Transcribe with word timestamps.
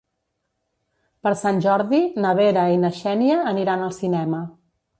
Per 1.27 1.33
Sant 1.41 1.61
Jordi 1.67 2.01
na 2.25 2.33
Vera 2.41 2.65
i 2.77 2.81
na 2.87 2.93
Xènia 3.03 3.39
aniran 3.55 3.87
al 3.91 3.97
cinema. 4.03 4.45